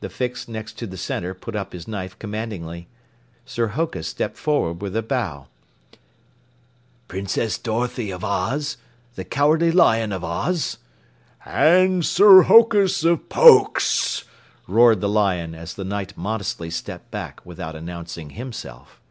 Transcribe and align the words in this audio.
The 0.00 0.08
Fix 0.08 0.48
next 0.48 0.78
to 0.78 0.86
the 0.86 0.96
center 0.96 1.34
put 1.34 1.54
up 1.54 1.74
his 1.74 1.86
knife 1.86 2.18
commandingly. 2.18 2.88
Sir 3.44 3.66
Hokus 3.66 4.08
stepped 4.08 4.38
forward 4.38 4.80
with 4.80 4.96
a 4.96 5.02
bow: 5.02 5.48
"Princess 7.06 7.58
Dorothy 7.58 8.10
of 8.10 8.24
Oz, 8.24 8.78
the 9.14 9.26
Cowardly 9.26 9.70
Lion 9.70 10.10
of 10.10 10.24
Oz." 10.24 10.78
"And 11.44 12.02
Sir 12.02 12.44
Hokus 12.44 13.04
of 13.04 13.28
Pokes," 13.28 14.24
roared 14.66 15.02
the 15.02 15.08
Lion 15.10 15.54
as 15.54 15.74
the 15.74 15.84
Knight 15.84 16.16
modestly 16.16 16.70
stepped 16.70 17.10
back 17.10 17.44
without 17.44 17.76
announcing 17.76 18.30
himself. 18.30 19.02